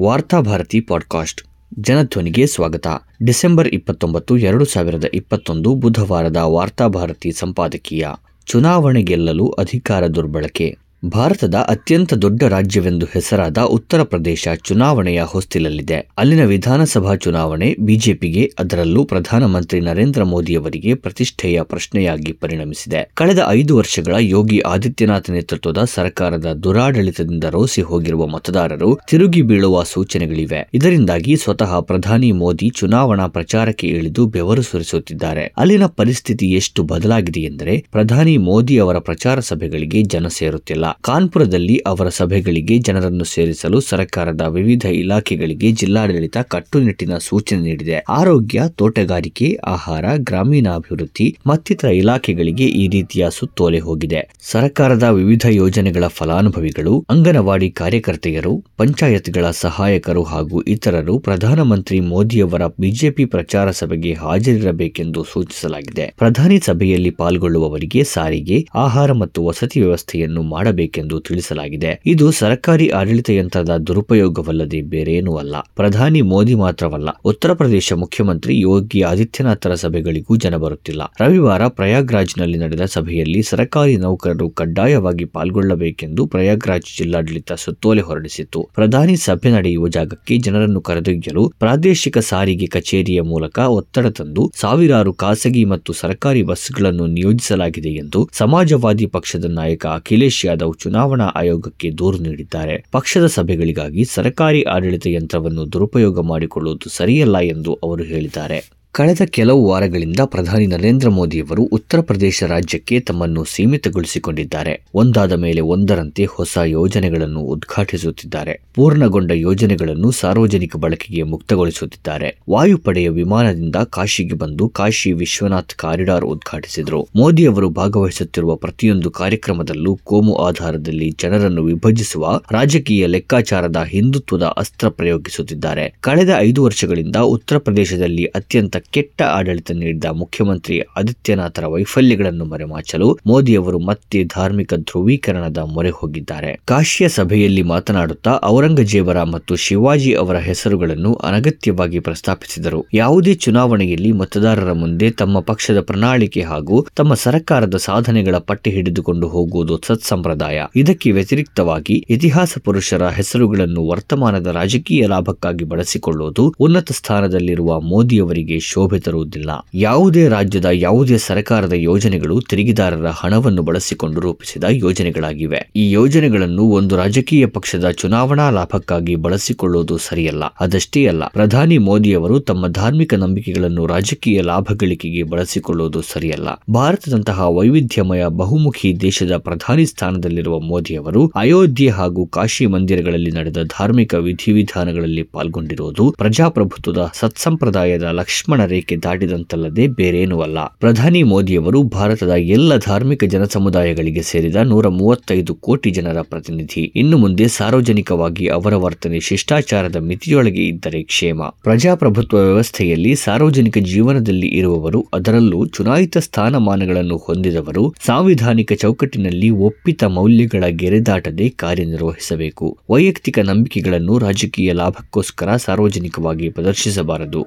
Varthabharati 0.00 0.80
podcast. 0.80 1.42
ಜನಧ್ವನಿಗೆ 1.78 2.46
ಸ್ವಾಗತ. 2.46 2.86
December 3.22 3.68
ಇಪ್ಪತ್ತೊಂಬತ್ತು, 3.68 4.36
ಎರಡು 4.36 4.64
ಸಾವಿರದ 4.64 5.04
ಇಪ್ಪತ್ತೊಂದು 5.14 5.74
ಬುಧವಾರದ 5.74 6.36
ವಾರ್ತಾಭಾರತಿ 6.36 7.32
ಸಂಪಾದಕೀಯ. 7.32 8.08
ಚುನಾವಣೆ 8.46 9.02
ಗೆಲ್ಲಲು 9.02 9.48
ಅಧಿಕಾರ 9.48 10.06
ದುರ್ಬಳಕೆ. 10.06 10.78
ಭಾರತದ 11.08 11.54
ಅತ್ಯಂತ 11.54 12.14
ದೊಡ್ಡ 12.14 12.42
ರಾಜ್ಯವೆಂದು 12.42 13.06
ಹೆಸರಾದ 13.06 13.58
ಉತ್ತರ 13.58 14.02
ಪ್ರದೇಶ 14.02 14.48
ಚುನಾವಣೆಯ 14.64 15.22
ಹೊಸ್ತಿಲಲ್ಲಿದೆ. 15.22 16.08
ಅಲ್ಲಿನ 16.18 16.44
ವಿಧಾನಸಭಾ 16.44 17.14
ಚುನಾವಣೆ 17.14 17.76
ಬಿಜೆಪಿಗೆ, 17.80 18.52
ಅದರಲ್ಲೂ 18.58 19.04
ಪ್ರಧಾನಮಂತ್ರಿ 19.04 19.80
ನರೇಂದ್ರ 19.80 20.22
ಮೋದಿಯವರಿಗೆ 20.22 20.94
ಪ್ರತಿಷ್ಠೆಯ 20.94 21.62
ಪ್ರಶ್ನೆಯಾಗಿ 21.62 22.32
ಪರಿಣಮಿಸಿದೆ. 22.32 23.10
ಕಳೆದ 23.14 23.38
ಐದು 23.48 23.76
ವರ್ಷಗಳ 23.76 24.14
ಯೋಗಿ 24.18 24.58
ಆದಿತ್ಯನಾಥ್ 24.58 25.30
ನೇತೃತ್ವದ 25.30 25.78
ಸರ್ಕಾರದ 25.84 26.52
ದುರಾಡಳಿತದಿಂದ 26.52 27.44
ರೋಸಿ 27.44 27.82
ಹೋಗಿರುವ 27.82 28.26
ಮತದಾರರು 28.26 28.98
ತಿರುಗಿ 29.10 29.42
ಬೀಳುವ 29.42 29.82
ಸೂಚನೆಗಳಿವೆ. 29.82 30.68
ಇದರಿಂದಾಗಿ 30.74 31.36
ಸ್ವತಃ 31.36 31.80
ಪ್ರಧಾನಿ 31.80 32.32
ಮೋದಿ 32.32 32.68
ಚುನಾವಣಾ 32.68 33.26
ಪ್ರಚಾರಕ್ಕೆ 33.26 33.86
ಇಳಿದು 33.86 34.26
ಬೆವರು 34.26 34.62
ಸುರಿಸುತ್ತಿದ್ದಾರೆ. 34.62 35.54
ಅಲ್ಲಿನ 35.56 35.86
ಪರಿಸ್ಥಿತಿ 35.86 36.46
ಎಷ್ಟು 36.46 36.82
ಬದಲಾಗಿದೆ 36.82 37.40
ಎಂದರೆ, 37.40 37.86
ಪ್ರಧಾನಿ 37.92 38.36
ಮೋದಿ 38.36 38.78
ಅವರ 38.78 38.98
ಪ್ರಚಾರ 38.98 39.40
ಸಭೆಗಳಿಗೆ 39.40 40.02
ಜನ 40.02 40.28
ಸೇರುತ್ತಿಲ್ಲ. 40.28 40.89
ಕಾನ್ಪುರದಲ್ಲಿ 41.00 41.76
ಅವರ 41.76 42.08
ಸಭೆಗಳಿಗೆ 42.08 42.78
ಜನರನ್ನು 42.78 43.24
ಸೇರಿಸಲು 43.24 43.80
ಸರ್ಕಾರದ 43.80 44.40
ವಿವಿಧ 44.40 44.84
ಇಲಾಖೆಗಳಿಗೆ 44.84 45.70
ಜಿಲ್ಲಾಡಳಿತ 45.72 46.36
ಕಟ್ಟುನಿಟ್ಟಿನ 46.42 47.16
ಸೂಚನೆ 47.18 47.60
ನೀಡಿದೆ. 47.60 48.04
ಆರೋಗ್ಯ, 48.08 48.62
ತೋಟಗಾರಿಕೆ, 48.68 49.58
ಆಹಾರ, 49.66 50.04
ಗ್ರಾಮೀಣಾಭಿವೃದ್ಧಿ 50.16 51.38
ಮತ್ತಿತರ 51.46 51.88
ಇಲಾಖೆಗಳಿಗೆ 51.88 52.64
ಈ 52.64 52.88
ರೀತಿಯ 52.88 53.26
ಸುತ್ತೋಲೆ 53.30 53.78
ಹೋಗಿದೆ. 53.78 54.30
ಸರ್ಕಾರದ 54.40 55.02
ವಿವಿಧ 55.02 55.46
ಯೋಜನೆಗಳ 55.50 56.06
ಫಲಾನುಭವಿಗಳು, 56.06 57.06
ಅಂಗನವಾಡಿ 57.10 57.70
ಕಾರ್ಯಕರ್ತೆಯರು, 57.70 58.64
ಪಂಚಾಯತ್ಗಳ 58.76 59.50
ಸಹಾಯಕರು 59.50 60.22
ಹಾಗೂ 60.22 60.62
ಇತರರು 60.62 61.18
ಪ್ರಧಾನಮಂತ್ರಿ 61.18 62.00
ಮೋದಿಯವರ 62.00 62.66
ಬಿಜೆಪಿ 62.66 63.24
ಪ್ರಚಾರ 63.24 63.70
ಸಭೆಗೆ 63.70 64.12
ಹಾಜರಿರಬೇಕೆಂದು 64.12 65.24
ಸೂಚಿಸಲಾಗಿದೆ. 65.24 66.14
ಪ್ರಧಾನಿ 66.18 66.58
ಸಭೆಯಲ್ಲಿ 66.58 67.10
ಪಾಲ್ಗೊಳ್ಳುವವರಿಗೆ 67.10 68.04
ಸಾರಿಗೆ, 68.04 68.66
ಆಹಾರ 68.74 69.12
ಮತ್ತು 69.12 69.44
ವಸತಿ 69.44 69.80
ವ್ಯವಸ್ಥೆಯನ್ನು 69.80 70.42
ಮಾಡಬೇಕೆಂದು 70.80 71.16
ತಿಳಿಸಲಾಗಿದೆ. 71.28 71.90
ಇದು 72.12 72.26
ಸರ್ಕಾರಿ 72.40 72.86
ಆಡಳಿತ 72.98 73.30
ಯಂತ್ರದ 73.38 73.72
ದುರುಪಯೋಗವಲ್ಲದೆ 73.88 74.80
ಬೇರೇನೂ 74.92 75.32
ಅಲ್ಲ. 75.42 75.54
ಪ್ರಧಾನಿ 75.78 76.20
ಮೋದಿ 76.32 76.54
ಮಾತ್ರವಲ್ಲ, 76.62 77.08
ಉತ್ತರ 77.30 77.50
ಪ್ರದೇಶ 77.60 77.92
ಮುಖ್ಯಮಂತ್ರಿ 78.02 78.52
ಯೋಗಿ 78.68 79.00
ಆದಿತ್ಯನಾಥರ 79.10 79.72
ಸಭೆಗಳಿಗೂ 79.82 80.34
ಜನ 80.44 80.54
ಬರುತ್ತಿಲ್ಲ. 80.64 81.02
ರವಿವಾರ 81.22 81.62
ಪ್ರಯಾಗ್ರಾಜ್ನಲ್ಲಿ 81.78 82.58
ನಡೆದ 82.64 82.84
ಸಭೆಯಲ್ಲಿ 82.96 83.40
ಸರ್ಕಾರಿ 83.52 83.96
ನೌಕರರು 84.04 84.46
ಕಡ್ಡಾಯವಾಗಿ 84.60 85.26
ಪಾಲ್ಗೊಳ್ಳಬೇಕೆಂದು 85.36 86.24
ಪ್ರಯಾಗ್ರಾಜ್ 86.34 86.90
ಜಿಲ್ಲಾಡಳಿತ 86.98 87.52
ಸುತ್ತೋಲೆ 87.64 88.04
ಹೊರಡಿಸಿತ್ತು. 88.08 88.60
ಪ್ರಧಾನಿ 88.78 89.16
ಸಭೆ 89.26 89.50
ನಡೆಯುವ 89.56 89.88
ಜಾಗಕ್ಕೆ 89.96 90.36
ಜನರನ್ನು 90.46 90.82
ಕರೆದೊಯ್ಯಲು 90.88 91.44
ಪ್ರಾದೇಶಿಕ 91.64 92.18
ಸಾರಿಗೆ 92.30 92.68
ಕಚೇರಿಯ 92.76 93.20
ಮೂಲಕ 93.32 93.58
ಒತ್ತಡ 93.78 94.06
ತಂದು 94.18 94.42
ಸಾವಿರಾರು 94.62 95.12
ಖಾಸಗಿ 95.22 95.64
ಮತ್ತು 95.74 95.90
ಸರ್ಕಾರಿ 96.02 96.42
ಬಸ್ಗಳನ್ನು 96.50 97.06
ನಿಯೋಜಿಸಲಾಗಿದೆ 97.16 97.92
ಎಂದು 98.02 98.20
ಸಮಾಜವಾದಿ 98.40 99.06
ಪಕ್ಷದ 99.16 99.46
ನಾಯಕ 99.58 99.84
ಅಖಿಲೇಶ್ 99.98 100.40
ಯಾದವ್ 100.48 100.69
ಚುನಾವಣಾ 100.72 101.24
ಆಯೋಗಕ್ಕೆ 101.24 101.90
ದೂರು 101.90 102.18
ನೀಡಿದ್ದಾರೆ. 102.18 102.84
ಪಕ್ಷದ 102.92 103.26
ಸಭೆಗಳಿಗಾಗಿ 103.26 104.04
ಸರ್ಕಾರಿ 104.04 104.62
ಆಡಳಿತ 104.62 105.06
ಯಂತ್ರವನ್ನು 105.06 105.72
ದುರುಪಯೋಗ 105.72 106.20
ಮಾಡಿಕೊಳ್ಳುವುದು 106.20 106.90
ಸರಿಯಲ್ಲ 106.90 107.38
ಎಂದು 107.38 107.74
ಅವರು 107.74 108.02
ಹೇಳಿದ್ದಾರೆ. 108.02 108.79
ಕಳೆದ 108.92 109.20
ಕೆಲವು 109.26 109.68
ವಾರಗಳಿಂದ 109.68 110.20
ಪ್ರಧಾನಿ 110.24 110.66
ನರೇಂದ್ರ 110.66 111.08
ಮೋದಿಯವರು 111.08 111.62
ಉತ್ತರ 111.62 112.00
ಪ್ರದೇಶ 112.00 112.42
ರಾಜ್ಯಕ್ಕೆ 112.42 113.00
ತಮ್ಮನ್ನು 113.00 113.44
ಸೀಮಿತಗೊಳಿಸಿಕೊಂಡಿದ್ದಾರೆ. 113.44 114.84
ಒಂದಾದ 114.94 115.32
ಮೇಲೆ 115.32 115.60
ಒಂದರಂತೆ 115.60 116.24
ಹೊಸ 116.24 116.58
ಯೋಜನೆಗಳನ್ನು 116.64 117.40
ಉದ್ಘಾಟಿಸುತ್ತಿದ್ದಾರೆ. 117.40 118.62
ಪೂರ್ಣಗೊಂಡ 118.74 119.30
ಯೋಜನೆಗಳನ್ನು 119.30 120.10
ಸಾರ್ವಜನಿಕ 120.10 120.76
ಬಳಕೆಗೆ 120.76 121.22
ಮುಕ್ತಗೊಳಿಸುತ್ತಿದ್ದಾರೆ. 121.22 122.38
ವಾಯುಪಡೆಯ 122.50 123.08
ವಿಮಾನದಿಂದ 123.08 123.76
ಕಾಶಿಗೆ 123.76 124.34
ಬಂದು 124.34 124.68
ಕಾಶಿ 124.68 125.12
ವಿಶ್ವನಾಥ್ 125.12 125.74
ಕಾರಿಡಾರ್ 125.74 126.24
ಉದ್ಘಾಟಿಸಿದರು. 126.24 127.08
ಮೋದಿಯವರು 127.16 127.70
ಭಾಗವಹಿಸುತ್ತಿರುವ 127.70 128.56
ಪ್ರತಿಯೊಂದು 128.56 129.10
ಕಾರ್ಯಕ್ರಮದಲ್ಲೂ 129.10 129.96
ಕೋಮು 130.04 130.34
ಆಧಾರದಲ್ಲಿ 130.34 131.10
ಜನರನ್ನು 131.22 131.64
ವಿಭಜಿಸುವ 131.64 132.40
ರಾಜಕೀಯ 132.50 133.06
ಲೆಕ್ಕಾಚಾರದ 133.06 133.76
ಹಿಂದುತ್ವದ 133.88 134.42
ಅಸ್ತ್ರ 134.42 134.88
ಪ್ರಯೋಗಿಸುತ್ತಿದ್ದಾರೆ. 134.88 135.94
ಕಳೆದ 136.00 136.34
ಐದು 136.38 136.64
ವರ್ಷಗಳಿಂದ 136.64 137.16
ಉತ್ತರ 137.16 137.58
ಪ್ರದೇಶದಲ್ಲಿ 137.58 138.24
ಅತ್ಯಂತ 138.24 138.76
ಕೆಟ್ಟ 138.90 139.22
ಆಡಳಿತ 139.22 139.70
ನೀಡಿದ 139.72 140.04
ಮುಖ್ಯಮಂತ್ರಿ 140.04 140.80
ಆದಿತ್ಯನಾಥರ 140.80 141.66
ವೈಫಲ್ಯಗಳನ್ನು 141.66 142.44
ಮರೆಮಾಚಲು 142.44 143.18
ಮೋದಿ 143.26 143.56
ಅವರು 143.56 143.78
ಮತ್ತೆ 143.78 144.24
ಧಾರ್ಮಿಕ 144.24 144.74
ಧ್ರುವೀಕರಣದ 144.74 145.58
ಮೊರೆ 145.58 145.90
ಹೋಗಿದ್ದಾರೆ. 145.90 146.60
ಕಾಶಿಯ 146.64 147.08
ಸಭೆಯಲ್ಲಿ 147.08 147.62
ಮಾತನಾಡುತ್ತಾ 147.62 148.40
ಔರಂಗಜೇಬರ 148.44 149.22
ಮತ್ತು 149.22 149.56
ಶಿವಾಜಿ 149.56 150.12
ಅವರ 150.14 150.38
ಹೆಸರುಗಳನ್ನು 150.38 151.14
ಅನಗತ್ಯವಾಗಿ 151.14 151.98
ಪ್ರಸ್ತಾಪಿಸಿದರು. 151.98 152.86
ಯಾವುದೇ 152.94 153.34
ಚುನಾವಣೆಯಲ್ಲಿ 153.34 154.12
ಮತದಾರರ 154.12 154.72
ಮುಂದೆ 154.72 155.10
ತಮ್ಮ 155.10 155.40
ಪಕ್ಷದ 155.40 155.80
ಪ್ರಣಾಳಿಕೆ 155.80 156.42
ಹಾಗೂ 156.42 156.86
ತಮ್ಮ 156.96 157.14
ಸರ್ಕಾರದ 157.14 157.76
ಸಾಧನೆಗಳ 157.76 158.38
ಪಟ್ಟಿ 158.38 158.70
ಹಿಡಿದುಕೊಂಡು 158.70 159.28
ಹೋಗುವುದು 159.28 159.80
ಸತ್ಸಂಪ್ರದಾಯ. 159.86 160.60
ಇದಕ್ಕೆ 160.76 161.10
ವ್ಯತಿರಿಕ್ತವಾಗಿ 161.10 162.06
ಇತಿಹಾಸ 162.10 162.58
ಪುರುಷರ 162.64 163.08
ಹೆಸರುಗಳನ್ನು 163.08 163.88
ವರ್ತಮಾನದ 163.88 164.46
ರಾಜಕೀಯ 164.46 165.06
ಲಾಭಕ್ಕಾಗಿ 165.06 165.64
ಬಳಸಿಕೊಳ್ಳುವುದು 165.64 166.54
ಉನ್ನತ 166.60 166.92
ಸ್ಥಾನದಲ್ಲಿರುವ 166.92 167.80
ಮೋದಿಯವರಿಗೆ 167.80 168.60
ಶೋಭೆ 168.72 168.98
ತರುವುದಿಲ್ಲ. 169.00 169.50
ಯಾವುದೇ 169.74 170.28
ರಾಜ್ಯದ, 170.28 170.68
ಯಾವುದೇ 170.72 171.18
ಸರ್ಕಾರದ 171.18 171.72
ಯೋಜನೆಗಳು 171.72 172.36
ತೆರಿಗೆದಾರರ 172.40 173.06
ಹಣವನ್ನು 173.06 173.62
ಬಳಸಿಕೊಂಡು 173.62 174.20
ರೂಪಿಸಿದ 174.20 174.64
ಯೋಜನೆಗಳಾಗಿವೆ. 174.70 175.60
ಈ 175.76 175.90
ಯೋಜನೆಗಳನ್ನು 175.90 176.64
ಒಂದು 176.70 176.96
ರಾಜಕೀಯ 176.96 177.46
ಪಕ್ಷದ 177.46 177.90
ಚುನಾವಣಾ 177.90 178.50
ಲಾಭಕ್ಕಾಗಿ 178.50 179.14
ಬಳಸಿಕೊಳ್ಳುವುದು 179.14 179.96
ಸರಿಯಲ್ಲ. 179.98 180.44
ಅದಷ್ಟೇ 180.60 181.06
ಅಲ್ಲ, 181.06 181.22
ಪ್ರಧಾನಿ 181.28 181.78
ಮೋದಿಯವರು 181.78 182.40
ತಮ್ಮ 182.40 182.66
ಧಾರ್ಮಿಕ 182.68 183.14
ನಂಬಿಕೆಗಳನ್ನು 183.14 183.86
ರಾಜಕೀಯ 183.86 184.40
ಲಾಭಗಳಿಕೆಗೆ 184.42 185.22
ಬಳಸಿಕೊಳ್ಳುವುದು 185.22 186.00
ಸರಿಯಲ್ಲ. 186.02 186.48
ಭಾರತದಂತಹ 186.72 187.48
ವೈವಿಧ್ಯಮಯ, 187.48 188.22
ಬಹುಮುಖಿ 188.28 188.88
ದೇಶದ 189.00 189.36
ಪ್ರಧಾನಿ 189.36 189.86
ಸ್ಥಾನದಲ್ಲಿರುವ 189.86 190.58
ಮೋದಿಯವರು 190.60 191.32
ಅಯೋಧ್ಯೆ 191.36 191.88
ಹಾಗೂ 191.88 192.22
ಕಾಶಿ 192.26 192.66
ಮಂದಿರಗಳಲ್ಲಿ 192.66 193.30
ನಡೆದ 193.30 193.62
ಧಾರ್ಮಿಕ 193.62 194.14
ವಿಧಿವಿಧಾನಗಳಲ್ಲಿ 194.14 195.22
ಪಾಲ್ಗೊಂಡಿರುವುದು 195.22 196.04
ಪ್ರಜಾಪ್ರಭುತ್ವದ 196.18 197.02
ಸತ್ಸಂಪ್ರದಾಯದ 197.14 198.02
ಲಕ್ಷ್ಮಣ 198.02 198.59
ರೇಖೆ 198.66 198.96
ದಾಟಿದಂತಲ್ಲದೆ 198.96 199.86
ಬೇರೇನೂ 199.86 200.40
ಅಲ್ಲ. 200.40 200.64
ಪ್ರಧಾನಿ 200.64 201.22
ಮೋದಿಯವರು 201.22 201.82
ಭಾರತದ 201.82 202.28
ಎಲ್ಲ 202.28 202.76
ಧಾರ್ಮಿಕ 202.76 203.24
ಜನಸಮುದಾಯಗಳಿಗೆ 203.24 204.22
ಸೇರಿದ 204.22 204.56
ನೂರ 204.56 204.88
ಮೂವತ್ತೈದು 204.88 205.54
ಕೋಟಿ 205.54 205.90
ಜನರ 205.90 206.20
ಪ್ರತಿನಿಧಿ. 206.22 206.92
ಇನ್ನು 206.96 207.18
ಮುಂದೆ 207.18 207.48
ಸಾರ್ವಜನಿಕವಾಗಿ 207.48 208.46
ಅವರ 208.46 208.74
ವರ್ತನೆ 208.74 209.20
ಶಿಷ್ಟಾಚಾರದ 209.20 209.96
ಮಿತಿಯೊಳಗೆ 209.96 210.68
ಇದ್ದರೆ 210.68 211.02
ಕ್ಷೇಮ. 211.02 211.42
ಪ್ರಜಾಪ್ರಭುತ್ವ 211.62 212.36
ವ್ಯವಸ್ಥೆಯಲ್ಲಿ 212.36 213.14
ಸಾರ್ವಜನಿಕ 213.14 213.78
ಜೀವನದಲ್ಲಿ 213.78 214.46
ಇರುವವರು, 214.46 215.06
ಅದರಲ್ಲೂ 215.14 215.66
ಚುನಾಯಿತ 215.66 216.16
ಸ್ಥಾನಮಾನಗಳನ್ನು 216.16 217.16
ಹೊಂದಿದವರು, 217.16 217.94
ಸಾಂವಿಧಾನಿಕ 218.06 218.72
ಚೌಕಟ್ಟಿನಲ್ಲಿ 218.72 219.50
ಒಪ್ಪಿತ 219.50 220.04
ಮೌಲ್ಯಗಳ 220.04 220.64
ಗೆರೆದಾಟದೆ 220.68 221.48
ಕಾರ್ಯನಿರ್ವಹಿಸಬೇಕು. 221.48 222.78
ವೈಯಕ್ತಿಕ 222.90 223.38
ನಂಬಿಕೆಗಳನ್ನು 223.38 224.18
ರಾಜಕೀಯ 224.18 224.72
ಲಾಭಕ್ಕೋಸ್ಕರ 224.72 225.56
ಸಾರ್ವಜನಿಕವಾಗಿ 225.56 226.48
ಪ್ರದರ್ಶಿಸಬಾರದು. 226.48 227.46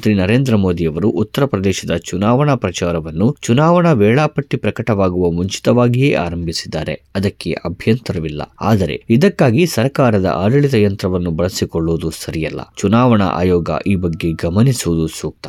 ಪ್ರಧಾನಮಂತ್ರಿ 0.00 0.34
ನರೇಂದ್ರ 0.34 0.56
ಮೋದಿಯವರು 0.56 1.08
ಉತ್ತರ 1.10 1.44
ಪ್ರದೇಶದ 1.44 1.96
ಚುನಾವಣಾ 1.96 2.54
ಪ್ರಚಾರವನ್ನು 2.54 3.36
ಚುನಾವಣಾ 3.42 3.92
ವೇಳಾಪಟ್ಟಿ 3.92 4.56
ಪ್ರಕಟವಾಗುವ 4.56 5.30
ಮುಂಚಿತವಾಗಿಯೇ 5.30 6.14
ಆರಂಭಿಸಿದ್ದಾರೆ. 6.14 7.02
ಅದಕ್ಕೆ 7.14 7.52
ಅಭ್ಯಂತರವಿಲ್ಲ. 7.52 8.42
ಆದರೆ 8.60 9.04
ಇದಕ್ಕಾಗಿ 9.10 9.66
ಸರ್ಕಾರದ 9.66 10.24
ಆಡಳಿತ 10.24 10.74
ಯಂತ್ರವನ್ನು 10.74 11.30
ಬಳಸಿಕೊಳ್ಳುವುದು 11.30 12.10
ಸರಿಯಲ್ಲ. 12.10 12.60
ಚುನಾವಣಾ 12.76 13.26
ಆಯೋಗ 13.26 13.70
ಈ 13.86 13.94
ಬಗ್ಗೆ 13.94 14.32
ಗಮನಿಸುವುದು 14.32 15.06
ಸೂಕ್ತ. 15.06 15.48